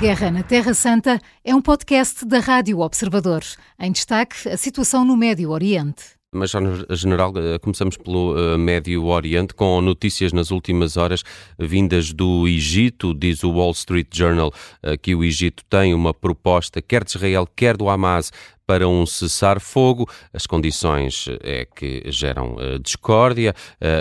Guerra 0.00 0.30
na 0.30 0.42
Terra 0.42 0.72
Santa 0.72 1.20
é 1.44 1.54
um 1.54 1.60
podcast 1.60 2.24
da 2.24 2.38
Rádio 2.38 2.78
Observador. 2.80 3.42
Em 3.78 3.92
destaque, 3.92 4.48
a 4.48 4.56
situação 4.56 5.04
no 5.04 5.14
Médio 5.14 5.50
Oriente. 5.50 6.02
Mas, 6.32 6.52
General, 6.92 7.30
eh, 7.36 7.58
começamos 7.58 7.98
pelo 7.98 8.34
uh, 8.34 8.56
Médio 8.56 9.04
Oriente, 9.04 9.52
com 9.52 9.78
notícias 9.82 10.32
nas 10.32 10.50
últimas 10.50 10.96
horas 10.96 11.22
vindas 11.58 12.14
do 12.14 12.48
Egito. 12.48 13.12
Diz 13.12 13.44
o 13.44 13.50
Wall 13.50 13.72
Street 13.72 14.06
Journal 14.10 14.48
uh, 14.82 14.96
que 14.96 15.14
o 15.14 15.22
Egito 15.22 15.62
tem 15.68 15.92
uma 15.92 16.14
proposta, 16.14 16.80
quer 16.80 17.04
de 17.04 17.10
Israel, 17.10 17.46
quer 17.54 17.76
do 17.76 17.90
Hamas, 17.90 18.32
para 18.70 18.86
um 18.86 19.04
cessar-fogo. 19.04 20.08
As 20.32 20.46
condições 20.46 21.26
é 21.42 21.64
que 21.64 22.04
geram 22.06 22.54
uh, 22.54 22.78
discórdia. 22.78 23.52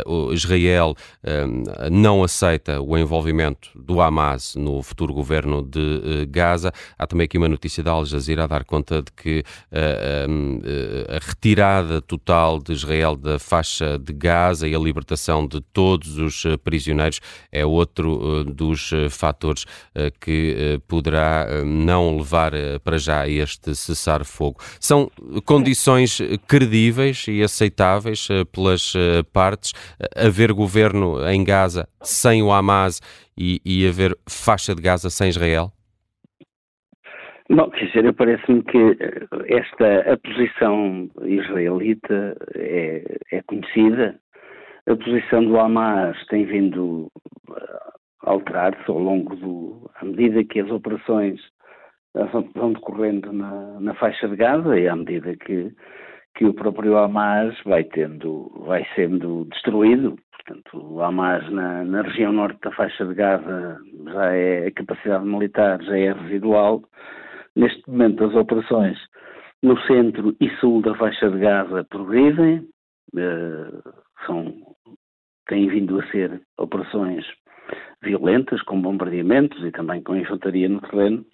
Uh, 0.06 0.32
Israel 0.32 0.94
uh, 1.24 1.90
não 1.90 2.24
aceita 2.24 2.80
o 2.80 2.96
envolvimento 2.96 3.72
do 3.74 4.00
Hamas 4.00 4.54
no 4.54 4.84
futuro 4.84 5.12
governo 5.12 5.64
de 5.64 6.28
Gaza. 6.30 6.72
Há 7.00 7.08
também 7.08 7.26
aqui 7.26 7.40
uma 7.40 7.50
notícia 7.50 7.82
da 7.82 7.90
Al 7.90 8.06
Jazeera 8.06 8.44
a 8.44 8.48
dar 8.48 8.64
conta 8.64 9.02
de 9.02 9.12
que 9.12 9.44
a 9.72 11.20
retirada 11.20 12.00
total 12.00 12.60
de 12.60 12.74
Israel 12.74 13.16
da 13.16 13.40
faixa 13.40 13.98
de 13.98 14.14
Gaza 14.14 14.68
e 14.68 14.76
a 14.76 14.80
libertação 14.80 15.48
de 15.48 15.62
todos 15.62 16.18
os 16.18 16.44
prisioneiros 16.64 17.20
é 17.52 17.66
outro 17.66 18.44
dos 18.44 18.92
fatores 19.10 19.66
que 20.20 20.80
poderá 20.88 21.64
não 21.66 22.18
levar 22.18 22.52
para 22.84 22.98
já 22.98 23.28
este 23.28 23.74
cessar-fogo. 23.74 24.59
São 24.80 25.10
condições 25.46 26.22
credíveis 26.48 27.28
e 27.28 27.42
aceitáveis 27.42 28.28
eh, 28.30 28.44
pelas 28.46 28.94
eh, 28.96 29.24
partes 29.34 29.74
haver 30.16 30.54
governo 30.54 31.28
em 31.30 31.44
Gaza 31.44 31.88
sem 32.02 32.42
o 32.44 32.52
Hamas 32.52 33.02
e, 33.38 33.62
e 33.66 33.88
haver 33.88 34.16
faixa 34.28 34.76
de 34.76 34.82
Gaza 34.82 35.10
sem 35.10 35.30
Israel? 35.30 35.72
Bom, 37.52 37.68
quer 37.72 37.86
dizer, 37.86 38.14
parece-me 38.14 38.62
que 38.64 38.78
eh, 38.78 39.28
esta 39.48 40.14
a 40.14 40.18
posição 40.18 41.10
israelita 41.24 42.38
é, 42.56 43.04
é, 43.32 43.42
conhecida. 43.42 44.20
A 44.88 44.96
posição 44.96 45.44
do 45.44 45.60
Hamas 45.60 46.18
tem 46.28 46.46
vindo 46.46 47.12
a 48.24 48.32
alterar-se 48.32 48.90
ao 48.90 49.00
longo 49.00 49.36
do. 49.36 49.90
à 49.96 50.06
medida 50.06 50.44
que 50.44 50.60
as 50.60 50.70
operações 50.70 51.40
vão 52.56 52.74
decorrendo 52.74 53.32
na, 53.32 53.80
na 53.80 53.94
faixa 53.96 54.28
de 54.28 54.36
Gaza 54.36 54.80
e 54.80 54.88
à 54.88 54.96
medida 54.96 55.36
que, 55.36 55.72
que 56.36 56.46
o 56.46 56.54
próprio 56.54 56.98
Hamas 56.98 57.56
vai 57.66 57.84
tendo, 57.84 58.52
vai 58.66 58.86
sendo 58.96 59.46
destruído. 59.46 60.16
Portanto, 60.32 60.94
o 60.94 61.02
Hamas 61.02 61.48
na, 61.52 61.84
na 61.84 62.02
região 62.02 62.32
norte 62.32 62.60
da 62.62 62.72
faixa 62.72 63.06
de 63.06 63.14
Gaza 63.14 63.80
já 64.06 64.34
é, 64.34 64.68
a 64.68 64.72
capacidade 64.72 65.26
militar 65.26 65.82
já 65.84 65.98
é 65.98 66.14
residual. 66.14 66.82
Neste 67.56 67.88
momento 67.90 68.24
as 68.24 68.36
operações 68.36 68.98
no 69.62 69.78
centro 69.82 70.36
e 70.40 70.50
sul 70.58 70.82
da 70.82 70.96
faixa 70.96 71.30
de 71.30 71.40
Gaza 71.40 71.84
progridem, 71.90 72.60
uh, 73.16 73.94
são, 74.26 74.56
têm 75.48 75.68
vindo 75.68 76.00
a 76.00 76.08
ser 76.08 76.42
operações 76.58 77.26
violentas, 78.02 78.62
com 78.64 78.82
bombardeamentos 78.82 79.62
e 79.64 79.72
também 79.72 80.02
com 80.02 80.16
infantaria 80.16 80.70
no 80.70 80.82
terreno, 80.82 81.26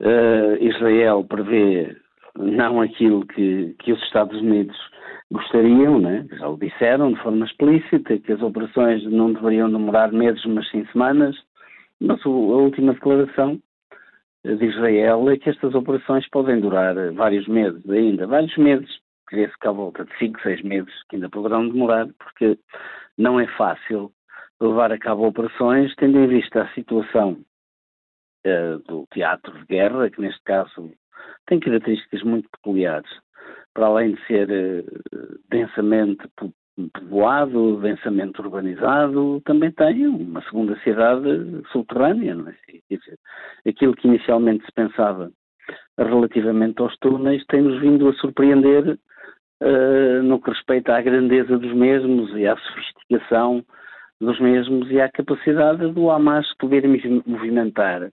uh, 0.00 0.62
Israel 0.62 1.24
prevê 1.24 1.96
não 2.36 2.80
aquilo 2.80 3.26
que, 3.26 3.74
que 3.78 3.92
os 3.92 4.02
Estados 4.04 4.40
Unidos 4.40 4.76
gostariam, 5.30 5.98
né? 5.98 6.26
já 6.32 6.48
o 6.48 6.56
disseram 6.56 7.12
de 7.12 7.20
forma 7.20 7.44
explícita, 7.44 8.18
que 8.18 8.32
as 8.32 8.40
operações 8.40 9.04
não 9.04 9.32
deveriam 9.32 9.70
demorar 9.70 10.12
meses, 10.12 10.44
mas 10.46 10.68
sim 10.70 10.86
semanas, 10.92 11.36
mas 12.00 12.24
a 12.24 12.28
última 12.28 12.94
declaração 12.94 13.60
de 14.44 14.64
Israel 14.64 15.28
é 15.28 15.36
que 15.36 15.50
estas 15.50 15.74
operações 15.74 16.26
podem 16.30 16.60
durar 16.60 16.94
vários 17.12 17.46
meses 17.46 17.88
ainda, 17.90 18.26
vários 18.26 18.56
meses, 18.56 18.88
creio 19.26 19.50
que 19.60 19.68
à 19.68 19.72
volta 19.72 20.04
de 20.04 20.16
5, 20.18 20.40
6 20.40 20.62
meses, 20.62 20.94
que 21.08 21.16
ainda 21.16 21.28
poderão 21.28 21.68
demorar, 21.68 22.06
porque 22.18 22.58
não 23.18 23.38
é 23.38 23.46
fácil 23.56 24.10
levar 24.60 24.92
a 24.92 24.98
cabo 24.98 25.26
operações, 25.26 25.94
tendo 25.96 26.18
em 26.18 26.26
vista 26.26 26.62
a 26.62 26.68
situação 26.68 27.36
uh, 28.46 28.78
do 28.86 29.06
teatro 29.12 29.52
de 29.58 29.64
guerra, 29.66 30.10
que 30.10 30.20
neste 30.20 30.42
caso 30.44 30.92
tem 31.46 31.60
características 31.60 32.22
muito 32.22 32.48
peculiares. 32.50 33.10
Para 33.74 33.86
além 33.86 34.14
de 34.14 34.26
ser 34.26 34.48
uh, 34.50 35.38
densamente 35.50 36.28
povoado, 36.92 37.80
densamente 37.80 38.40
urbanizado, 38.40 39.40
também 39.44 39.72
tem 39.72 40.06
uma 40.06 40.42
segunda 40.42 40.78
cidade 40.80 41.62
subterrânea. 41.72 42.36
É? 42.80 43.68
aquilo 43.68 43.94
que 43.94 44.06
inicialmente 44.06 44.64
se 44.64 44.72
pensava 44.72 45.30
relativamente 45.98 46.80
aos 46.80 46.96
túneis 46.98 47.44
tem-nos 47.46 47.80
vindo 47.80 48.08
a 48.08 48.12
surpreender 48.14 48.98
uh, 49.62 50.22
no 50.22 50.40
que 50.40 50.50
respeita 50.50 50.94
à 50.94 51.02
grandeza 51.02 51.58
dos 51.58 51.74
mesmos 51.74 52.30
e 52.36 52.46
à 52.46 52.56
sofisticação 52.56 53.64
dos 54.20 54.38
mesmos 54.40 54.90
e 54.90 55.00
à 55.00 55.08
capacidade 55.10 55.92
do 55.92 56.10
Hamas 56.10 56.46
poder 56.58 56.84
movimentar 57.26 58.10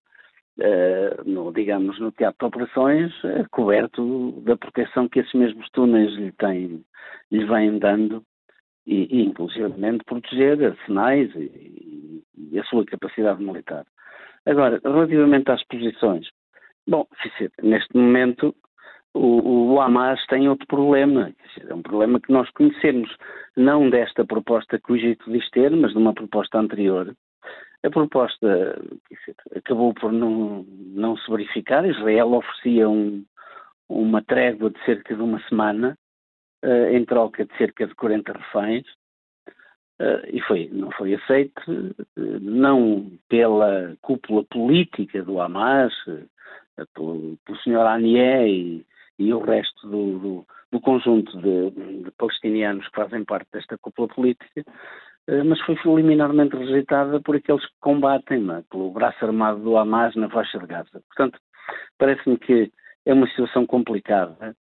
Uh, 0.58 1.30
no, 1.30 1.52
digamos, 1.52 2.00
no 2.00 2.14
teatro 2.14 2.40
de 2.40 2.46
operações, 2.46 3.12
uh, 3.26 3.46
coberto 3.52 4.32
da 4.46 4.56
proteção 4.56 5.10
que 5.10 5.20
esses 5.20 5.34
mesmos 5.34 5.70
túneis 5.72 6.14
lhe, 6.14 6.32
têm, 6.32 6.82
lhe 7.30 7.46
vêm 7.46 7.78
dando 7.78 8.24
e, 8.88 9.18
e 9.18 9.26
inclusivamente 9.26 10.06
proteger 10.06 10.64
arsenais 10.64 11.30
e, 11.36 12.24
e, 12.38 12.60
a 12.60 12.64
sua 12.64 12.86
capacidade 12.86 13.44
militar. 13.44 13.86
Agora, 14.46 14.80
relativamente 14.84 15.52
às 15.52 15.62
posições, 15.66 16.28
bom, 16.88 17.06
neste 17.62 17.98
momento 17.98 18.56
o, 19.16 19.74
o 19.74 19.82
Hamas 19.82 20.24
tem 20.28 20.48
outro 20.48 20.68
problema, 20.68 21.34
é 21.68 21.74
um 21.74 21.82
problema 21.82 22.20
que 22.20 22.32
nós 22.32 22.50
conhecemos, 22.52 23.10
não 23.56 23.90
desta 23.90 24.26
proposta 24.26 24.80
que 24.80 24.92
o 24.92 24.96
Egito 24.96 25.32
diz 25.32 25.50
ter, 25.52 25.72
mas 25.72 25.94
de 25.94 25.98
uma 25.98 26.14
proposta 26.14 26.60
anterior, 26.60 27.16
a 27.86 27.90
proposta 27.90 28.82
acabou 29.56 29.94
por 29.94 30.12
não, 30.12 30.64
não 30.64 31.16
se 31.18 31.30
verificar. 31.30 31.86
Israel 31.86 32.34
oferecia 32.34 32.90
um, 32.90 33.24
uma 33.88 34.24
trégua 34.24 34.72
de 34.72 34.84
cerca 34.86 35.16
de 35.16 35.22
uma 35.22 35.40
semana, 35.48 35.98
uh, 36.64 36.88
em 36.92 37.06
troca 37.06 37.46
de 37.46 37.56
cerca 37.58 37.86
de 37.86 37.94
40 37.94 38.34
reféns, 38.34 38.86
uh, 40.02 40.26
e 40.32 40.42
foi, 40.42 40.70
não 40.72 40.92
foi 40.92 41.14
aceito, 41.14 41.62
uh, 41.70 42.40
não 42.42 43.12
pela 43.30 43.96
cúpula 44.02 44.44
política 44.46 45.22
do 45.22 45.40
Hamas, 45.40 45.94
pelo, 46.94 47.38
pelo 47.46 47.58
Sr. 47.60 47.86
Anié 47.86 48.48
e, 48.50 48.86
e, 49.20 49.34
o 49.34 49.40
resto 49.40 49.88
do, 49.88 50.20
do, 50.20 50.48
do 50.72 50.82
conjunto 50.82 51.40
de, 51.40 52.04
de 52.04 52.12
palestinianos 52.18 52.88
que 52.88 52.96
fazem 52.96 53.24
parte 53.24 53.48
desta 53.54 53.78
cúpula 53.78 54.08
política, 54.08 54.66
mas 55.46 55.60
foi 55.62 55.76
liminarmente 55.96 56.56
rejeitada 56.56 57.20
por 57.20 57.36
aqueles 57.36 57.66
que 57.66 57.76
combatem, 57.80 58.46
é? 58.52 58.64
pelo 58.70 58.92
braço 58.92 59.26
armado 59.26 59.60
do 59.62 59.78
Hamas 59.78 60.16
na 60.16 60.30
faixa 60.30 60.60
de 60.60 60.68
Gaza. 60.68 61.02
Portanto, 61.08 61.40
parece-me 61.98 62.38
que 62.38 62.72
é 63.06 63.14
uma 63.14 63.28
situação 63.28 63.66
complicada 63.66 64.56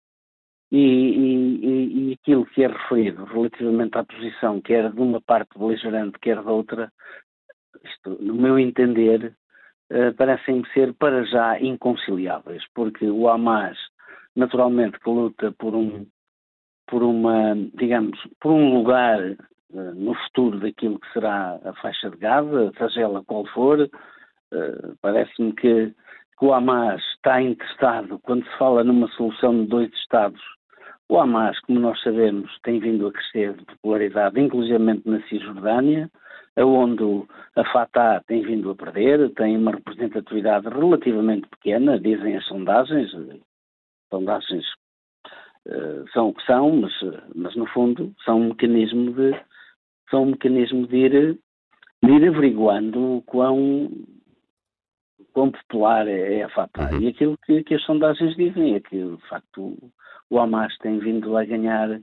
e, 0.70 0.78
e, 0.78 2.10
e, 2.10 2.12
aquilo 2.14 2.46
que 2.46 2.64
é 2.64 2.66
referido 2.66 3.24
relativamente 3.24 3.96
à 3.96 4.04
posição, 4.04 4.60
quer 4.60 4.90
de 4.90 5.00
uma 5.00 5.20
parte 5.20 5.58
beligerante, 5.58 6.18
quer 6.18 6.42
da 6.42 6.50
outra, 6.50 6.92
isto, 7.84 8.18
no 8.20 8.34
meu 8.34 8.58
entender, 8.58 9.36
uh, 9.92 10.14
parecem 10.16 10.64
ser 10.72 10.92
para 10.94 11.24
já 11.24 11.60
inconciliáveis, 11.60 12.64
porque 12.74 13.06
o 13.06 13.28
Hamas, 13.28 13.78
naturalmente, 14.34 14.98
que 14.98 15.10
luta 15.10 15.52
por 15.52 15.74
um 15.74 16.06
por 16.86 17.02
uma, 17.02 17.54
digamos, 17.74 18.18
por 18.40 18.52
um 18.52 18.74
lugar 18.74 19.18
eh, 19.22 19.36
no 19.72 20.14
futuro 20.14 20.60
daquilo 20.60 20.98
que 21.00 21.12
será 21.12 21.58
a 21.64 21.72
faixa 21.74 22.10
de 22.10 22.16
Gaza, 22.16 22.72
seja 22.78 23.00
ela 23.02 23.24
qual 23.24 23.46
for. 23.46 23.88
Eh, 24.52 24.92
parece-me 25.00 25.52
que, 25.54 25.92
o 26.40 26.52
Hamas 26.52 27.02
está 27.16 27.40
interessado, 27.40 28.18
quando 28.20 28.44
se 28.44 28.58
fala 28.58 28.84
numa 28.84 29.08
solução 29.12 29.62
de 29.62 29.66
dois 29.66 29.92
Estados, 29.94 30.40
o 31.08 31.18
Hamas, 31.18 31.58
como 31.60 31.80
nós 31.80 32.00
sabemos, 32.02 32.50
tem 32.62 32.80
vindo 32.80 33.06
a 33.06 33.12
crescer 33.12 33.54
de 33.54 33.64
popularidade, 33.64 34.40
inclusive 34.40 34.78
na 34.78 35.22
Cisjordânia, 35.28 36.10
onde 36.58 37.26
a 37.56 37.64
Fatah 37.72 38.22
tem 38.26 38.42
vindo 38.42 38.70
a 38.70 38.74
perder, 38.74 39.30
tem 39.34 39.56
uma 39.56 39.72
representatividade 39.72 40.68
relativamente 40.68 41.48
pequena, 41.48 41.98
dizem 41.98 42.36
as 42.36 42.44
sondagens, 42.44 43.10
sondagens 44.10 44.64
uh, 45.66 46.04
são 46.12 46.28
o 46.28 46.34
que 46.34 46.44
são, 46.44 46.76
mas, 46.76 46.92
mas 47.34 47.56
no 47.56 47.66
fundo 47.66 48.14
são 48.24 48.40
um 48.40 48.48
mecanismo 48.48 49.12
de, 49.12 49.34
são 50.14 50.22
um 50.22 50.26
mecanismo 50.26 50.86
de 50.86 50.96
ir, 50.96 51.38
de 52.04 52.12
ir 52.12 52.28
averiguando 52.28 53.20
quão, 53.26 53.90
quão 55.32 55.50
popular 55.50 56.06
é, 56.06 56.38
é 56.38 56.44
a 56.44 56.48
Fatah. 56.50 56.92
Uhum. 56.92 57.00
E 57.00 57.08
aquilo 57.08 57.36
que, 57.44 57.64
que, 57.64 57.74
as 57.74 57.82
sondagens 57.82 58.36
dizem 58.36 58.76
é 58.76 58.80
que, 58.80 58.96
de 58.96 59.28
facto, 59.28 59.76
o 60.30 60.38
Hamas 60.38 60.76
tem 60.78 61.00
vindo 61.00 61.36
a 61.36 61.44
ganhar 61.44 62.00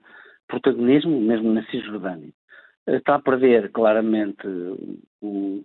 protagonismo, 0.50 1.22
mesmo 1.22 1.54
na 1.54 1.64
Cisjordânia. 1.68 2.34
está 2.86 3.16
a 3.16 3.22
perder 3.22 3.72
claramente 3.72 4.46
o, 5.22 5.64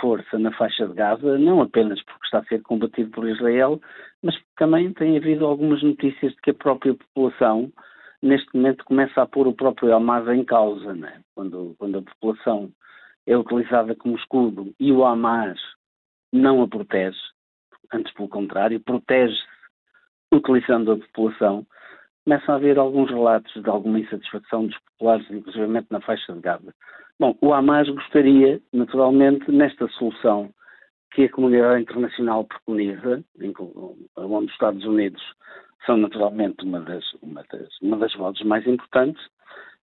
força 0.00 0.38
na 0.38 0.52
faixa 0.52 0.86
de 0.86 0.94
Gaza, 0.94 1.36
não 1.36 1.60
apenas 1.60 2.00
porque 2.04 2.26
está 2.26 2.38
a 2.38 2.44
ser 2.44 2.62
combatido 2.62 3.10
por 3.10 3.28
Israel, 3.28 3.80
mas 4.22 4.36
também 4.56 4.92
tem 4.92 5.16
havido 5.16 5.44
algumas 5.44 5.82
notícias 5.82 6.32
de 6.32 6.40
que 6.42 6.50
a 6.50 6.54
própria 6.54 6.94
população 6.94 7.72
neste 8.22 8.48
momento 8.54 8.84
começa 8.84 9.22
a 9.22 9.26
pôr 9.26 9.46
o 9.46 9.54
próprio 9.54 9.94
Hamas 9.94 10.28
em 10.28 10.44
causa, 10.44 10.94
né? 10.94 11.22
quando, 11.34 11.74
quando 11.78 11.98
a 11.98 12.02
população 12.02 12.70
é 13.26 13.36
utilizada 13.36 13.94
como 13.94 14.16
escudo 14.16 14.74
e 14.78 14.92
o 14.92 15.04
Hamas 15.04 15.58
não 16.32 16.62
a 16.62 16.68
protege, 16.68 17.18
antes 17.92 18.12
pelo 18.14 18.28
contrário, 18.28 18.80
protege-se 18.80 19.42
utilizando 20.32 20.92
a 20.92 20.96
população, 20.96 21.66
começam 22.24 22.54
a 22.54 22.58
haver 22.58 22.78
alguns 22.78 23.08
relatos 23.10 23.62
de 23.62 23.68
alguma 23.68 24.00
insatisfação 24.00 24.66
dos 24.66 24.78
populares, 24.78 25.30
inclusive 25.30 25.66
na 25.90 26.00
faixa 26.00 26.32
de 26.32 26.40
Gaza. 26.40 26.74
Bom, 27.18 27.36
o 27.40 27.52
Hamas 27.52 27.88
gostaria, 27.88 28.60
naturalmente, 28.72 29.50
nesta 29.50 29.88
solução 29.88 30.52
que 31.12 31.24
a 31.24 31.30
comunidade 31.30 31.82
internacional 31.82 32.44
preconiza, 32.44 33.24
onde 34.16 34.46
os 34.46 34.52
Estados 34.52 34.84
Unidos 34.84 35.22
são 35.86 35.96
naturalmente 35.96 36.64
uma 36.64 36.80
das, 36.80 37.04
uma 37.22 37.44
das, 37.50 37.80
uma 37.80 37.96
das 37.96 38.14
vozes 38.14 38.42
mais 38.42 38.66
importantes, 38.66 39.22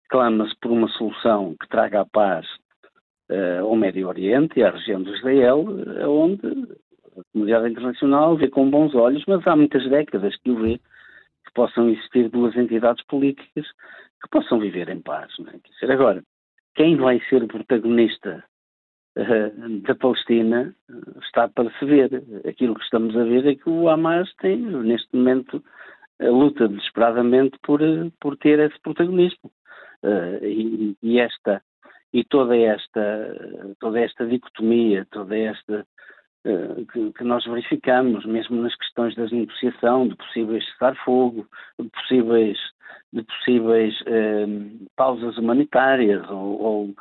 clama-se 0.08 0.54
por 0.60 0.70
uma 0.70 0.88
solução 0.88 1.54
que 1.60 1.68
traga 1.68 2.00
a 2.00 2.06
paz 2.06 2.46
uh, 3.30 3.64
ao 3.64 3.76
Médio 3.76 4.08
Oriente 4.08 4.58
e 4.58 4.64
à 4.64 4.70
região 4.70 5.02
de 5.02 5.10
Israel, 5.10 5.64
onde 6.08 6.46
a 7.18 7.22
comunidade 7.32 7.70
internacional 7.70 8.36
vê 8.36 8.48
com 8.48 8.70
bons 8.70 8.94
olhos, 8.94 9.24
mas 9.26 9.46
há 9.46 9.56
muitas 9.56 9.88
décadas 9.88 10.36
que 10.36 10.50
o 10.50 10.60
vê, 10.60 10.78
que 10.78 11.52
possam 11.54 11.88
existir 11.88 12.28
duas 12.28 12.56
entidades 12.56 13.04
políticas 13.06 13.66
que 14.22 14.28
possam 14.30 14.58
viver 14.58 14.88
em 14.88 15.00
paz. 15.00 15.32
Não 15.38 15.48
é? 15.48 15.92
Agora, 15.92 16.22
quem 16.74 16.96
vai 16.96 17.20
ser 17.28 17.42
o 17.42 17.48
protagonista 17.48 18.44
da 19.14 19.94
Palestina 19.94 20.74
uh, 20.88 21.18
está 21.20 21.48
para 21.48 21.70
se 21.78 21.84
ver. 21.84 22.22
Aquilo 22.48 22.74
que 22.74 22.84
estamos 22.84 23.16
a 23.16 23.24
ver 23.24 23.46
é 23.46 23.54
que 23.54 23.68
o 23.68 23.88
Hamas 23.88 24.32
tem, 24.36 24.58
neste 24.58 25.14
momento, 25.14 25.62
luta 26.20 26.68
desesperadamente 26.68 27.58
por, 27.62 27.80
por 28.20 28.36
ter 28.36 28.58
esse 28.60 28.78
protagonismo. 28.80 29.50
E, 30.42 30.96
e, 31.02 31.20
esta 31.20 31.62
e 32.10 32.24
toda 32.24 32.56
esta 32.56 33.74
toda 33.78 34.00
esta 34.00 34.26
dicotomia, 34.26 35.06
toda 35.10 35.36
esta 35.36 35.86
que, 36.90 37.12
que, 37.12 37.22
nós 37.22 37.44
verificamos, 37.44 38.24
mesmo 38.24 38.62
nas 38.62 38.74
questões 38.76 39.14
da 39.14 39.26
negociação, 39.26 40.08
de 40.08 40.16
possíveis 40.16 40.64
cessar-fogo, 40.70 41.46
de 41.78 41.90
possíveis 41.90 42.58
de 43.12 43.22
possíveis 43.22 43.94
pausas 44.96 45.36
humanitárias 45.36 46.26
ou, 46.30 46.62
ou, 46.62 46.94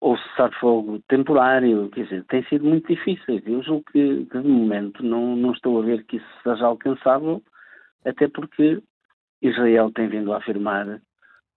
ou 0.00 0.16
cessar-fogo 0.16 0.98
temporário, 1.08 1.90
quer 1.90 2.04
dizer, 2.04 2.24
tem 2.24 2.42
sido 2.44 2.64
muito 2.64 2.88
difícil. 2.88 3.42
Eu 3.46 3.62
julgo 3.62 3.84
que, 3.92 4.24
de 4.24 4.38
momento 4.38 5.04
não, 5.04 5.36
não 5.36 5.52
estou 5.52 5.80
a 5.80 5.84
ver 5.84 6.04
que 6.04 6.16
isso 6.16 6.26
seja 6.42 6.64
alcançável, 6.64 7.42
até 8.04 8.26
porque 8.28 8.82
Israel 9.42 9.90
tem 9.92 10.08
vindo 10.08 10.32
a 10.32 10.38
afirmar 10.38 11.00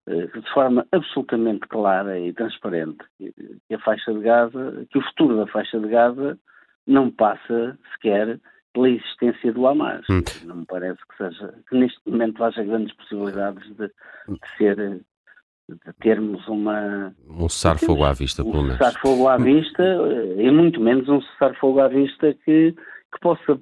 eh, 0.08 0.28
de 0.28 0.54
forma 0.54 0.86
absolutamente 0.92 1.68
clara 1.68 2.20
e 2.20 2.34
transparente 2.34 3.06
que 3.18 3.74
a 3.74 3.80
faixa 3.80 4.14
de 4.14 4.20
Gaza, 4.20 4.86
que 4.90 4.98
o 4.98 5.04
futuro 5.04 5.38
da 5.38 5.48
faixa 5.48 5.80
de 5.80 5.88
Gaza 5.88 6.38
não 6.86 7.10
passa 7.10 7.78
sequer 7.94 8.40
pela 8.74 8.90
existência 8.90 9.54
do 9.54 9.66
Hamas. 9.66 10.06
Hum. 10.10 10.22
Não 10.46 10.58
me 10.58 10.66
parece 10.66 11.00
que 11.08 11.16
seja 11.16 11.54
que 11.70 11.78
neste 11.78 12.00
momento 12.06 12.44
haja 12.44 12.64
grandes 12.64 12.94
possibilidades 12.96 13.66
de, 13.78 13.88
de 13.88 14.58
ser 14.58 15.02
de 15.74 15.94
termos 16.02 16.48
uma 16.48 17.14
um 17.30 17.50
cessar-fogo 17.50 18.04
à 18.04 18.14
vista, 18.14 18.44
um 18.44 18.52
pelo 18.52 18.64
menos. 18.64 18.76
Um 18.76 18.84
cessar-fogo 18.84 19.28
à 19.28 19.38
vista 19.38 19.84
e 20.38 20.52
muito 20.52 20.80
menos 20.80 21.08
um 21.10 21.22
cessar-fogo 21.22 21.80
à 21.80 21.88
vista 21.88 22.34
que, 22.46 22.72
que 22.74 23.20
possa, 23.22 23.60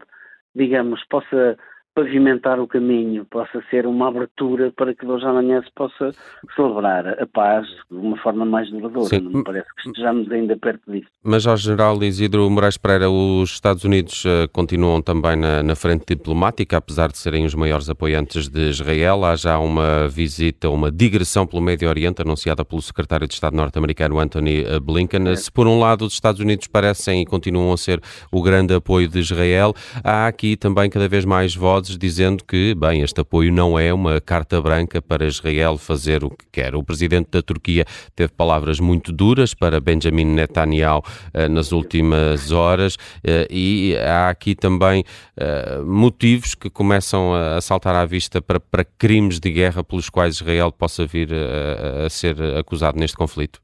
digamos, 0.56 1.04
possa 1.10 1.58
pavimentar 1.94 2.60
o 2.60 2.68
caminho, 2.68 3.26
possa 3.26 3.62
ser 3.70 3.86
uma 3.86 4.08
abertura 4.08 4.72
para 4.72 4.96
que 4.96 5.06
hoje 5.06 5.26
amanhã 5.26 5.62
se 5.62 5.72
possa 5.76 6.12
celebrar 6.56 7.08
a 7.22 7.28
paz 7.28 7.68
de 7.90 7.98
uma 7.98 8.18
forma 8.18 8.46
mais 8.46 8.70
duradoura. 8.70 9.10
Sim. 9.10 9.20
Não 9.20 9.32
me 9.32 9.44
parece 9.44 9.68
que 9.76 9.90
estejamos 9.90 10.32
ainda 10.32 10.58
perto 10.58 10.90
disso. 10.90 11.08
Mas, 11.24 11.46
ao 11.46 11.58
General 11.58 12.02
Isidro 12.02 12.50
Moraes 12.50 12.78
Pereira, 12.78 13.10
os 13.10 13.52
Estados 13.52 13.84
Unidos 13.84 14.24
uh, 14.24 14.48
continuam 14.54 15.02
também 15.02 15.36
na, 15.36 15.62
na, 15.62 15.76
frente 15.76 16.06
diplomática, 16.08 16.78
apesar 16.78 17.10
de 17.12 17.18
serem 17.18 17.46
os 17.46 17.54
maiores 17.54 17.90
apoiantes 17.90 18.48
de 18.48 18.70
Israel. 18.70 19.26
Há 19.26 19.36
já 19.36 19.60
uma 19.60 20.08
visita, 20.08 20.70
uma 20.70 20.90
digressão 20.90 21.46
pelo 21.46 21.62
Médio 21.62 21.90
Oriente 21.90 22.22
anunciada 22.22 22.64
pelo 22.64 22.82
secretário 22.82 23.28
de 23.28 23.34
Estado 23.34 23.56
norte-americano 23.56 24.20
Anthony 24.20 24.64
eh, 24.64 24.80
Blinken. 24.80 25.28
É. 25.28 25.36
Se, 25.36 25.52
por 25.52 25.68
um 25.68 25.80
lado, 25.80 26.06
os 26.06 26.14
Estados 26.14 26.40
Unidos 26.40 26.68
parecem 26.68 27.22
e 27.22 27.26
continuam 27.26 27.74
a 27.74 27.78
ser 27.78 28.02
o 28.32 28.42
grande 28.42 28.74
apoio 28.74 29.08
de 29.08 29.20
Israel, 29.20 29.74
há 30.04 30.28
aqui 30.28 30.56
também 30.56 30.90
cada 30.90 31.08
vez 31.08 31.26
mais 31.26 31.54
vozes 31.56 31.81
dizendo 31.90 32.44
que, 32.44 32.76
bem, 32.76 33.02
este 33.02 33.22
apoio 33.22 33.52
não 33.52 33.78
é 33.78 33.94
uma 33.94 34.20
carta 34.22 34.62
branca 34.62 35.02
para 35.02 35.26
Israel 35.26 35.78
fazer 35.78 36.24
o 36.24 36.30
que 36.30 36.46
quer. 36.52 36.76
O 36.76 36.84
presidente 36.84 37.32
da 37.32 37.42
Turquia 37.42 37.86
teve 38.16 38.32
palavras 38.34 38.80
muito 38.80 39.12
duras 39.12 39.54
para 39.54 39.80
Benjamin 39.80 40.26
Netanyahu 40.26 41.02
eh, 41.34 41.48
nas 41.48 41.72
últimas 41.72 42.52
horas 42.52 42.98
eh, 43.24 43.48
e 43.50 43.96
há 43.98 44.30
aqui 44.30 44.56
também 44.56 45.04
eh, 45.38 45.80
motivos 45.84 46.56
que 46.56 46.70
começam 46.70 47.34
a 47.34 47.60
saltar 47.62 47.96
à 47.96 48.06
vista 48.06 48.42
para, 48.42 48.60
para 48.60 48.84
crimes 48.84 49.40
de 49.40 49.52
guerra 49.52 49.84
pelos 49.84 50.10
quais 50.10 50.36
Israel 50.36 50.72
possa 50.72 51.06
vir 51.06 51.30
a, 51.34 52.06
a 52.06 52.10
ser 52.10 52.36
acusado 52.58 53.00
neste 53.00 53.18
conflito. 53.18 53.60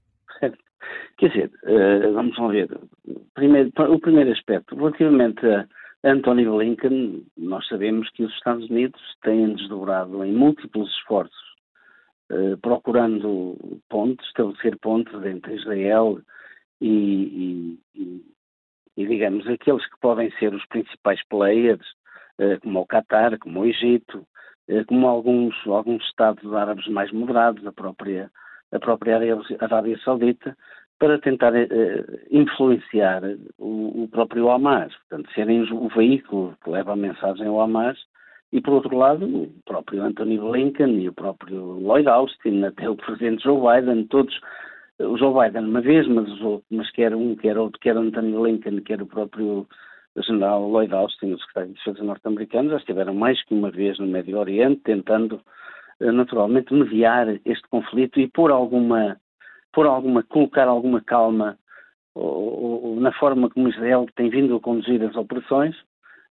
Quer 1.19 1.29
dizer, 1.29 1.51
vamos 2.13 2.35
ver. 2.51 2.69
Primeiro, 3.33 3.71
o 3.89 3.99
primeiro 3.99 4.31
aspecto, 4.31 4.75
relativamente 4.75 5.43
a 5.47 5.65
Anthony 6.03 6.45
Blinken, 6.45 7.25
nós 7.37 7.67
sabemos 7.67 8.09
que 8.11 8.23
os 8.23 8.33
Estados 8.33 8.69
Unidos 8.69 9.01
têm 9.23 9.55
desdobrado 9.55 10.23
em 10.23 10.31
múltiplos 10.31 10.89
esforços, 10.95 11.55
eh, 12.29 12.55
procurando 12.61 13.57
pontes, 13.89 14.25
estabelecer 14.27 14.77
pontes 14.79 15.13
entre 15.25 15.55
Israel 15.55 16.19
e, 16.79 17.79
e, 17.95 18.23
e, 18.95 19.07
digamos, 19.07 19.47
aqueles 19.47 19.85
que 19.87 19.99
podem 19.99 20.31
ser 20.37 20.53
os 20.53 20.65
principais 20.67 21.19
players, 21.27 21.85
eh, 22.37 22.57
como 22.59 22.81
o 22.81 22.85
Qatar, 22.85 23.37
como 23.39 23.61
o 23.61 23.65
Egito, 23.65 24.25
eh, 24.67 24.83
como 24.83 25.07
alguns, 25.07 25.55
alguns 25.65 26.03
Estados 26.05 26.53
árabes 26.53 26.87
mais 26.87 27.11
moderados, 27.11 27.65
a 27.65 27.71
própria, 27.71 28.29
a 28.71 28.79
própria 28.79 29.17
Arábia 29.59 29.97
Saudita, 30.03 30.55
para 30.99 31.19
tentar 31.19 31.53
uh, 31.53 32.19
influenciar 32.31 33.21
o, 33.57 34.03
o, 34.03 34.07
próprio 34.07 34.49
Hamas, 34.49 34.93
portanto, 34.95 35.31
serem 35.33 35.61
o 35.71 35.87
veículo 35.89 36.57
que 36.63 36.69
leva 36.69 36.93
a 36.93 36.95
mensagem 36.95 37.47
ao 37.47 37.61
Hamas, 37.61 37.97
e 38.51 38.61
por 38.61 38.75
outro 38.75 38.97
lado, 38.97 39.25
o 39.25 39.51
próprio 39.65 40.03
Anthony 40.03 40.37
Blinken 40.37 41.01
e 41.01 41.09
o 41.09 41.13
próprio 41.13 41.79
Lloyd 41.79 42.07
Austin, 42.07 42.63
até 42.63 42.89
o 42.89 42.95
presidente 42.95 43.43
Joe 43.43 43.59
Biden, 43.59 44.07
todos, 44.07 44.39
o 44.99 45.17
Joe 45.17 45.33
Biden 45.33 45.69
uma 45.69 45.81
vez, 45.81 46.07
mas 46.07 46.29
os 46.31 46.41
outros, 46.41 46.65
mas 46.71 46.89
quer 46.91 47.13
um, 47.13 47.35
quer 47.35 47.57
outro, 47.57 47.79
quer 47.79 47.97
Anthony 47.97 48.31
Blinken, 48.31 48.81
quer 48.81 49.01
o 49.01 49.05
próprio 49.05 49.67
general 50.23 50.67
Lloyd 50.67 50.93
Austin, 50.93 51.33
o 51.33 51.39
secretário 51.39 51.69
de 51.69 51.75
Defesa 51.75 52.03
norte-americano, 52.03 52.69
já 52.69 52.77
estiveram 52.77 53.13
mais 53.13 53.43
que 53.43 53.53
uma 53.53 53.69
vez 53.69 53.99
no 53.99 54.07
Médio 54.07 54.39
Oriente, 54.39 54.81
tentando 54.83 55.41
uh, 55.99 56.11
naturalmente 56.11 56.73
mediar 56.73 57.27
este 57.45 57.67
conflito 57.69 58.19
e 58.19 58.27
pôr 58.27 58.49
alguma 58.49 59.17
pôr 59.77 59.85
alguma, 59.85 60.23
colocar 60.23 60.67
alguma 60.67 60.99
calma 61.01 61.55
ou, 62.15 62.85
ou, 62.85 62.95
na 62.99 63.11
forma 63.11 63.47
como 63.47 63.69
Israel 63.69 64.07
tem 64.15 64.27
vindo 64.27 64.55
a 64.55 64.59
conduzir 64.59 65.03
as 65.03 65.15
operações, 65.15 65.75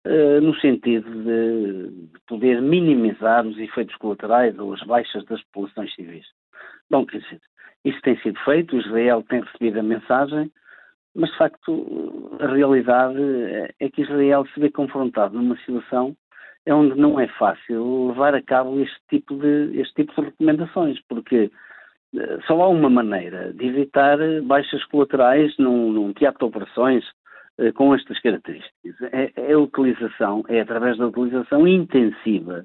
uh, 0.06 0.42
no 0.42 0.54
sentido 0.56 1.10
de, 1.10 1.88
de, 1.88 2.20
poder 2.28 2.60
minimizar 2.60 3.46
os 3.46 3.56
efeitos 3.56 3.96
colaterais 3.96 4.58
ou 4.58 4.74
as 4.74 4.82
baixas 4.82 5.24
das 5.24 5.42
populações 5.44 5.94
civis. 5.94 6.26
Bom, 6.90 7.06
quer 7.06 7.20
dizer, 7.20 7.40
isso 7.82 7.98
tem 8.02 8.14
sido 8.18 8.38
feito, 8.40 8.76
Israel 8.76 9.24
tem 9.26 9.40
recebido 9.40 9.80
a 9.80 9.82
mensagem, 9.82 10.52
mas 11.14 11.30
de 11.30 11.38
facto 11.38 12.36
a 12.40 12.46
realidade 12.46 13.22
é 13.80 13.88
que 13.88 14.02
Israel 14.02 14.46
se 14.52 14.60
vê 14.60 14.70
confrontado 14.70 15.34
numa 15.34 15.56
situação 15.60 16.14
onde 16.68 16.94
não 16.94 17.18
é 17.18 17.26
fácil 17.26 18.08
levar 18.08 18.34
a 18.34 18.42
cabo 18.42 18.78
este 18.80 19.00
tipo 19.08 19.34
de, 19.34 19.80
este 19.80 19.94
tipo 19.94 20.14
de 20.14 20.28
recomendações, 20.28 21.00
porque 21.08 21.50
só 22.46 22.60
há 22.60 22.68
uma 22.68 22.90
maneira 22.90 23.52
de 23.52 23.66
evitar 23.66 24.18
baixas 24.42 24.84
colaterais 24.86 25.56
num, 25.58 25.92
num 25.92 26.12
teatro 26.12 26.40
de 26.40 26.44
operações 26.46 27.04
eh, 27.58 27.72
com 27.72 27.94
estas 27.94 28.18
características. 28.20 29.00
É, 29.12 29.32
é, 29.36 29.52
a 29.52 29.58
utilização, 29.58 30.42
é 30.48 30.60
através 30.60 30.96
da 30.98 31.06
utilização 31.06 31.68
intensiva 31.68 32.64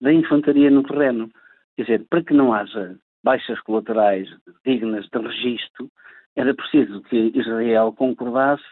da 0.00 0.12
infantaria 0.12 0.70
no 0.70 0.82
terreno. 0.82 1.28
Quer 1.76 1.82
dizer, 1.82 2.06
para 2.08 2.22
que 2.22 2.32
não 2.32 2.52
haja 2.52 2.96
baixas 3.24 3.60
colaterais 3.60 4.28
dignas 4.64 5.06
de 5.08 5.18
registro, 5.18 5.90
era 6.36 6.54
preciso 6.54 7.02
que 7.02 7.32
Israel 7.34 7.92
concordasse 7.92 8.64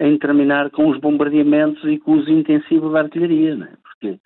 em 0.00 0.18
terminar 0.18 0.70
com 0.70 0.88
os 0.88 0.98
bombardeamentos 0.98 1.84
e 1.84 1.98
com 1.98 2.12
o 2.12 2.16
uso 2.16 2.30
intensivo 2.30 2.90
da 2.90 3.00
artilharia, 3.00 3.54
é? 3.54 3.76
porque 3.82 4.18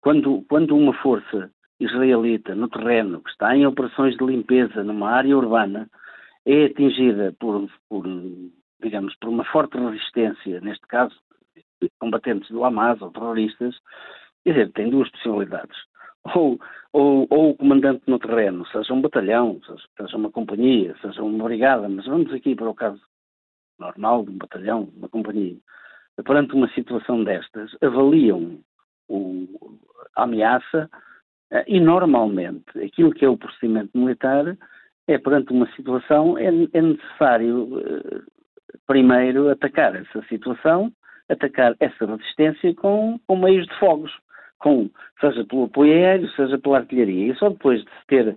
quando, 0.00 0.42
quando 0.48 0.74
uma 0.74 0.94
força 0.94 1.50
israelita 1.80 2.54
no 2.54 2.68
terreno, 2.68 3.22
que 3.22 3.30
está 3.30 3.56
em 3.56 3.66
operações 3.66 4.16
de 4.16 4.24
limpeza 4.24 4.84
numa 4.84 5.10
área 5.10 5.36
urbana, 5.36 5.88
é 6.44 6.66
atingida 6.66 7.34
por, 7.40 7.68
por, 7.88 8.04
digamos, 8.82 9.14
por 9.16 9.30
uma 9.30 9.44
forte 9.44 9.78
resistência, 9.78 10.60
neste 10.60 10.86
caso, 10.86 11.14
combatentes 11.98 12.50
do 12.50 12.64
Hamas 12.64 13.00
ou 13.00 13.10
terroristas, 13.10 13.74
quer 14.44 14.52
dizer, 14.52 14.72
tem 14.72 14.90
duas 14.90 15.10
possibilidades. 15.10 15.76
Ou, 16.34 16.60
ou, 16.92 17.26
ou, 17.30 17.50
o 17.50 17.56
comandante 17.56 18.02
no 18.06 18.18
terreno, 18.18 18.66
seja 18.66 18.92
um 18.92 19.00
batalhão, 19.00 19.58
seja, 19.96 20.16
uma 20.18 20.30
companhia, 20.30 20.94
seja 21.00 21.22
uma 21.22 21.44
brigada, 21.44 21.88
mas 21.88 22.04
vamos 22.04 22.30
aqui 22.32 22.54
para 22.54 22.68
o 22.68 22.74
caso 22.74 23.00
normal 23.78 24.24
de 24.24 24.30
um 24.32 24.36
batalhão, 24.36 24.92
uma 24.94 25.08
companhia, 25.08 25.56
perante 26.22 26.54
uma 26.54 26.68
situação 26.72 27.24
destas, 27.24 27.74
avaliam 27.80 28.58
o, 29.08 29.78
a 30.14 30.24
ameaça 30.24 30.90
e 31.66 31.80
normalmente 31.80 32.78
aquilo 32.84 33.12
que 33.12 33.24
é 33.24 33.28
o 33.28 33.36
procedimento 33.36 33.90
militar 33.96 34.56
é 35.08 35.18
perante 35.18 35.52
uma 35.52 35.70
situação 35.72 36.38
é, 36.38 36.46
é 36.72 36.82
necessário 36.82 37.80
eh, 37.80 38.20
primeiro 38.86 39.50
atacar 39.50 39.96
essa 39.96 40.22
situação, 40.28 40.92
atacar 41.28 41.74
essa 41.80 42.06
resistência 42.06 42.74
com, 42.74 43.18
com 43.26 43.36
meios 43.36 43.66
de 43.66 43.78
fogos, 43.78 44.12
com, 44.58 44.88
seja 45.20 45.44
pelo 45.44 45.64
apoio 45.64 45.92
aéreo, 45.92 46.28
seja 46.30 46.58
pela 46.58 46.78
artilharia. 46.78 47.32
E 47.32 47.36
só 47.36 47.48
depois 47.48 47.80
de 47.80 47.90
se 47.90 48.06
ter, 48.06 48.36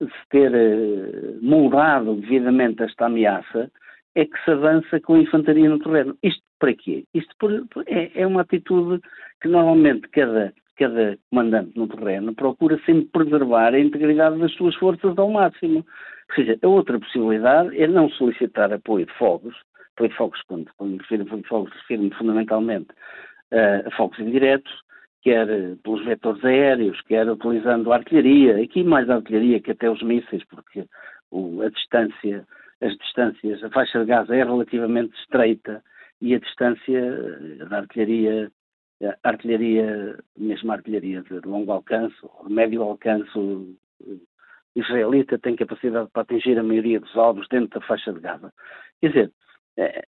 de 0.00 0.06
se 0.06 0.28
ter 0.30 0.52
uh, 0.52 1.38
moldado 1.42 2.14
devidamente 2.16 2.82
esta 2.82 3.06
ameaça 3.06 3.70
é 4.14 4.24
que 4.24 4.44
se 4.44 4.50
avança 4.50 5.00
com 5.00 5.14
a 5.14 5.18
infantaria 5.18 5.68
no 5.68 5.78
terreno. 5.78 6.16
Isto 6.22 6.42
para 6.58 6.74
quê? 6.74 7.04
Isto 7.14 7.34
por, 7.38 7.50
é, 7.86 8.20
é 8.20 8.26
uma 8.26 8.42
atitude 8.42 9.00
que 9.40 9.48
normalmente 9.48 10.08
cada, 10.08 10.52
cada 10.76 11.18
comandante 11.30 11.76
no 11.76 11.88
terreno 11.88 12.34
procura 12.34 12.78
sempre 12.84 13.06
preservar 13.06 13.74
a 13.74 13.78
integridade 13.78 14.38
das 14.38 14.52
suas 14.54 14.74
forças 14.76 15.16
ao 15.18 15.30
máximo. 15.30 15.84
Ou 16.30 16.34
seja, 16.34 16.58
a 16.62 16.68
outra 16.68 16.98
possibilidade 16.98 17.80
é 17.80 17.86
não 17.86 18.08
solicitar 18.10 18.72
apoio 18.72 19.06
de 19.06 19.12
fogos, 19.14 19.54
apoio 19.94 20.10
de 20.10 20.16
fogos, 20.16 20.40
quando, 20.48 20.70
quando 20.76 20.92
me 20.92 20.98
refiro 20.98 21.22
a 21.22 21.26
apoio 21.26 21.42
de 21.42 21.48
fogos, 21.48 21.72
refiro-me 21.72 22.14
fundamentalmente 22.14 22.88
uh, 23.52 23.86
a 23.86 23.90
fogos 23.96 24.18
indiretos, 24.18 24.72
quer 25.22 25.46
pelos 25.82 26.04
vetores 26.04 26.44
aéreos, 26.44 27.00
quer 27.02 27.28
utilizando 27.30 27.92
a 27.92 27.96
artilharia, 27.96 28.62
aqui 28.62 28.82
mais 28.82 29.08
a 29.08 29.16
artilharia 29.16 29.60
que 29.60 29.70
até 29.70 29.88
os 29.88 30.02
mísseis, 30.02 30.44
porque 30.46 30.84
o, 31.30 31.62
a 31.62 31.70
distância, 31.70 32.44
as 32.80 32.96
distâncias, 32.96 33.62
a 33.62 33.70
faixa 33.70 34.00
de 34.00 34.06
gás 34.06 34.28
é 34.30 34.42
relativamente 34.42 35.16
estreita 35.20 35.82
e 36.20 36.34
a 36.34 36.38
distância 36.38 36.98
eh, 36.98 37.64
da 37.66 37.78
artilharia, 37.78 38.50
artilharia, 39.22 40.18
mesmo 40.36 40.72
artilharia 40.72 41.22
de 41.22 41.40
longo 41.46 41.72
alcance, 41.72 42.14
ou 42.22 42.46
de 42.48 42.54
médio 42.54 42.82
alcance 42.82 43.30
eh, 44.06 44.16
israelita 44.76 45.38
tem 45.38 45.56
capacidade 45.56 46.08
para 46.12 46.22
atingir 46.22 46.58
a 46.58 46.62
maioria 46.62 47.00
dos 47.00 47.16
alvos 47.16 47.46
dentro 47.48 47.80
da 47.80 47.86
faixa 47.86 48.12
de 48.12 48.20
Gaza. 48.20 48.52
Quer 49.00 49.08
dizer, 49.08 49.32
eh, 49.76 50.04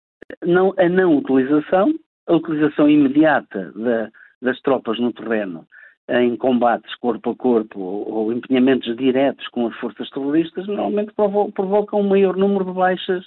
não, 0.45 0.75
a 0.77 0.89
não 0.89 1.19
utilização, 1.19 1.95
a 2.27 2.35
utilização 2.35 2.89
imediata 2.89 3.73
da, 3.73 4.11
das 4.43 4.61
tropas 4.61 4.99
no 4.99 5.13
terreno 5.13 5.67
em 6.09 6.37
combates 6.37 6.93
corpo 6.97 7.31
a 7.31 7.37
corpo 7.37 7.81
ou, 7.81 8.33
empenhamentos 8.33 8.97
diretos 8.97 9.47
com 9.49 9.69
as 9.69 9.77
forças 9.77 10.11
terroristas, 10.11 10.67
normalmente 10.67 11.13
provocam 11.15 12.01
um 12.01 12.09
maior 12.09 12.37
número 12.37 12.65
de 12.65 12.73
baixas 12.73 13.25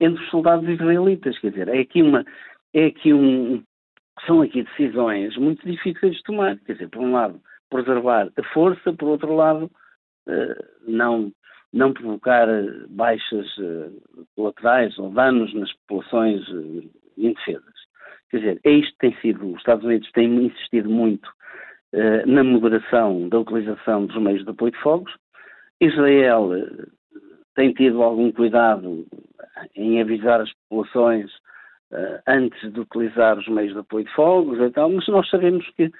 entre 0.00 0.22
os 0.22 0.30
soldados 0.30 0.68
israelitas. 0.68 1.38
Quer 1.38 1.50
dizer, 1.50 1.68
é 1.68 1.80
aqui 1.80 2.02
uma. 2.02 2.24
É 2.74 2.86
aqui 2.86 3.12
um, 3.14 3.62
são 4.24 4.42
aqui 4.42 4.62
decisões 4.62 5.36
muito 5.36 5.66
difíceis 5.66 6.16
de 6.16 6.22
tomar. 6.22 6.56
Quer 6.58 6.74
dizer, 6.74 6.88
por 6.88 7.02
um 7.02 7.12
lado, 7.12 7.40
preservar 7.68 8.30
a 8.36 8.42
força, 8.52 8.92
por 8.92 9.08
outro 9.08 9.34
lado, 9.34 9.70
uh, 10.28 10.64
não, 10.86 11.32
não 11.72 11.92
provocar 11.92 12.46
baixas 12.88 13.46
uh, 13.58 14.26
colaterais 14.34 14.98
ou 14.98 15.10
danos 15.10 15.52
nas 15.54 15.72
populações 15.72 16.42
indefesas. 17.16 17.74
Quer 18.30 18.38
dizer, 18.38 18.60
é 18.64 18.70
isto 18.70 18.92
que 18.92 18.98
tem 18.98 19.20
sido, 19.20 19.52
os 19.52 19.58
Estados 19.58 19.84
Unidos 19.84 20.10
têm 20.12 20.46
insistido 20.46 20.88
muito 20.90 21.28
na 22.26 22.44
moderação 22.44 23.26
da 23.30 23.38
utilização 23.38 24.04
dos 24.04 24.20
meios 24.20 24.44
de 24.44 24.50
apoio 24.50 24.72
de 24.72 24.78
fogos. 24.82 25.14
Israel 25.80 26.50
tem 27.54 27.72
tido 27.72 28.02
algum 28.02 28.30
cuidado 28.30 29.06
em 29.74 30.00
avisar 30.00 30.40
as 30.40 30.52
populações 30.68 31.30
antes 32.26 32.72
de 32.72 32.80
utilizar 32.80 33.38
os 33.38 33.46
meios 33.48 33.72
de 33.72 33.78
apoio 33.78 34.04
de 34.04 34.12
fogos 34.12 34.58
e 34.58 34.70
tal, 34.70 34.90
mas 34.90 35.06
nós 35.08 35.28
sabemos 35.30 35.64
que, 35.76 35.90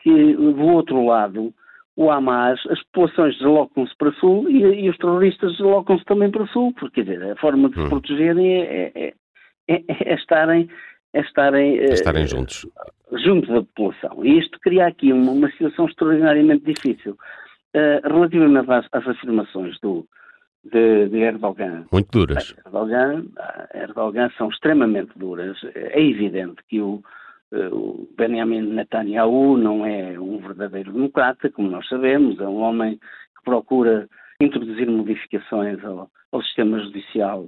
que 0.00 0.34
do 0.34 0.66
outro 0.66 1.04
lado, 1.04 1.52
o 1.94 2.10
Hamas, 2.10 2.60
as 2.70 2.82
populações 2.84 3.36
deslocam-se 3.38 3.96
para 3.96 4.12
sul 4.12 4.48
e, 4.50 4.62
e, 4.84 4.90
os 4.90 4.96
terroristas 4.98 5.52
deslocam-se 5.52 6.04
também 6.04 6.30
para 6.30 6.46
sul, 6.48 6.72
porque 6.74 7.02
quer 7.02 7.12
dizer, 7.12 7.32
a 7.32 7.36
forma 7.36 7.68
de 7.68 7.74
se 7.74 7.80
hum. 7.80 7.88
protegerem 7.88 8.62
é, 8.62 8.92
é, 8.94 9.14
é, 9.68 9.82
é 9.88 10.14
estarem 10.14 10.68
é 11.16 11.20
estarem, 11.20 11.78
é 11.78 11.84
estarem 11.94 12.24
uh, 12.24 12.28
juntos. 12.28 12.66
juntos 13.24 13.48
da 13.48 13.62
população. 13.62 14.24
E 14.24 14.38
isto 14.38 14.58
cria 14.60 14.86
aqui 14.86 15.12
uma, 15.12 15.32
uma 15.32 15.50
situação 15.52 15.86
extraordinariamente 15.86 16.64
difícil. 16.64 17.16
Uh, 17.74 18.06
relativamente 18.06 18.70
às, 18.70 18.86
às, 18.92 19.08
afirmações 19.08 19.78
do, 19.80 20.06
de, 20.70 21.08
de, 21.08 21.18
Erdogan. 21.18 21.86
Muito 21.92 22.10
duras. 22.10 22.54
Erdogan, 22.64 23.24
Erdogan 23.74 24.30
são 24.36 24.48
extremamente 24.48 25.12
duras. 25.16 25.56
É 25.74 26.00
evidente 26.00 26.62
que 26.68 26.80
o, 26.80 27.02
o 27.52 28.08
Benjamin 28.16 28.62
Netanyahu 28.62 29.56
não 29.56 29.84
é 29.86 30.18
um 30.18 30.38
verdadeiro 30.38 30.92
democrata, 30.92 31.50
como 31.50 31.70
nós 31.70 31.88
sabemos, 31.88 32.38
é 32.40 32.48
um 32.48 32.60
homem 32.60 32.96
que 32.96 33.44
procura 33.44 34.08
introduzir 34.40 34.88
modificações 34.88 35.82
ao, 35.84 36.10
ao 36.32 36.42
sistema 36.42 36.78
judicial 36.80 37.46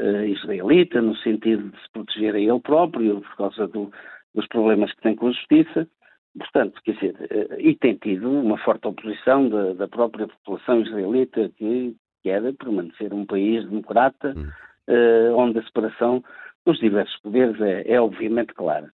uh, 0.00 0.24
israelita, 0.24 1.00
no 1.00 1.16
sentido 1.16 1.70
de 1.70 1.76
se 1.78 1.90
proteger 1.92 2.34
a 2.34 2.40
ele 2.40 2.60
próprio, 2.60 3.20
por 3.20 3.36
causa 3.36 3.66
do, 3.68 3.90
dos 4.34 4.46
problemas 4.48 4.92
que 4.92 5.02
tem 5.02 5.14
com 5.14 5.28
a 5.28 5.32
justiça. 5.32 5.88
Portanto, 6.38 6.80
quer 6.84 6.94
dizer, 6.94 7.14
uh, 7.14 7.60
e 7.60 7.76
tem 7.76 7.96
tido 7.96 8.30
uma 8.30 8.58
forte 8.58 8.86
oposição 8.86 9.48
da, 9.48 9.74
da 9.74 9.88
própria 9.88 10.26
população 10.26 10.80
israelita 10.80 11.50
que 11.56 11.96
quer 12.22 12.40
permanecer 12.54 13.12
um 13.12 13.26
país 13.26 13.68
democrata, 13.68 14.34
uh, 14.36 15.36
onde 15.36 15.58
a 15.58 15.62
separação 15.62 16.22
dos 16.64 16.78
diversos 16.78 17.16
poderes 17.20 17.60
é, 17.60 17.92
é 17.92 18.00
obviamente 18.00 18.54
clara. 18.54 18.90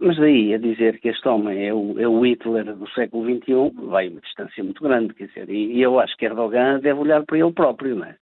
Mas 0.00 0.18
daí 0.18 0.52
a 0.52 0.58
dizer 0.58 1.00
que 1.00 1.08
este 1.08 1.26
homem 1.26 1.66
é 1.66 1.72
o, 1.72 1.98
é 1.98 2.06
o 2.06 2.20
Hitler 2.20 2.76
do 2.76 2.88
século 2.90 3.24
XXI, 3.24 3.86
vai 3.86 4.08
uma 4.08 4.20
distância 4.20 4.62
muito 4.62 4.82
grande, 4.82 5.14
quer 5.14 5.28
dizer, 5.28 5.48
e, 5.48 5.76
e 5.76 5.80
eu 5.82 5.98
acho 5.98 6.14
que 6.18 6.26
Erdogan 6.26 6.78
deve 6.80 7.00
olhar 7.00 7.24
para 7.24 7.38
ele 7.38 7.52
próprio, 7.52 7.96
não 7.96 8.04
é? 8.04 8.16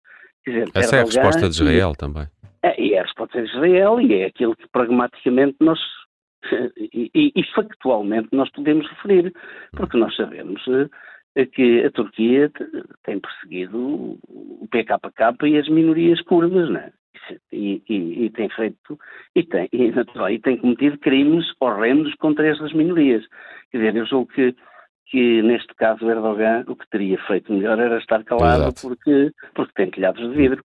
Dizer, 0.46 0.68
Essa 0.74 0.96
é 0.96 1.00
a 1.00 1.04
resposta 1.04 1.48
de 1.48 1.54
Israel 1.54 1.92
e, 1.92 1.96
também. 1.96 2.26
É, 2.62 2.82
e 2.82 2.92
é 2.92 3.00
a 3.00 3.02
resposta 3.02 3.40
de 3.40 3.48
Israel 3.48 3.98
e 3.98 4.14
é 4.14 4.26
aquilo 4.26 4.54
que 4.54 4.68
pragmaticamente 4.68 5.56
nós 5.60 5.78
e, 6.76 7.10
e, 7.14 7.32
e, 7.34 7.44
factualmente 7.54 8.28
nós 8.32 8.50
podemos 8.50 8.86
referir, 8.90 9.32
porque 9.72 9.96
nós 9.96 10.14
sabemos 10.14 10.62
eh, 10.68 10.88
que 11.52 11.84
a 11.84 11.90
Turquia 11.90 12.50
tem 13.02 13.18
perseguido 13.18 14.18
o 14.28 14.68
PKK 14.70 15.46
e 15.46 15.58
as 15.58 15.68
minorias 15.68 16.20
curdas, 16.22 16.70
né? 16.70 16.92
E, 17.50 17.82
e, 17.88 18.24
e, 18.26 18.30
tem 18.30 18.50
feito 18.50 18.98
e 19.34 19.42
tem, 19.42 19.68
e, 19.72 19.92
e 20.30 20.38
tem 20.40 20.58
cometido 20.58 20.98
crimes 20.98 21.46
horrendos 21.58 22.14
contra 22.16 22.46
essas 22.46 22.72
minorias. 22.72 23.24
Quer 23.70 23.78
dizer, 23.78 23.96
eu 23.96 24.06
julgo 24.06 24.30
que 24.32 24.54
que 25.06 25.42
neste 25.42 25.72
caso 25.74 26.10
Erdogan 26.10 26.64
o 26.66 26.74
que 26.74 26.88
teria 26.90 27.18
feito 27.26 27.52
melhor 27.52 27.78
era 27.78 27.98
estar 27.98 28.24
calado 28.24 28.74
porque, 28.80 29.30
porque 29.54 29.72
tem 29.74 29.90
telhados 29.90 30.28
de 30.30 30.36
vidro. 30.36 30.64